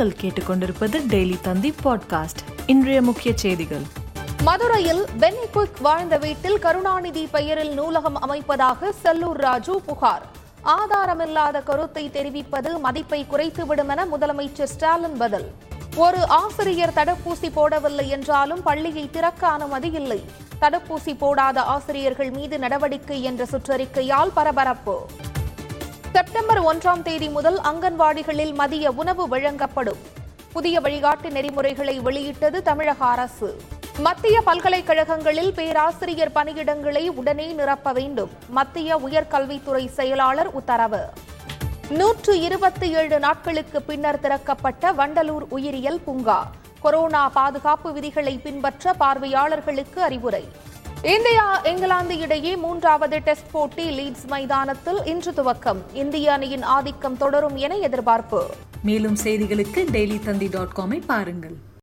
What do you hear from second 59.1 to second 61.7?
செய்திகளுக்கு டெய்லி தந்தி டாட் காமை பாருங்கள்.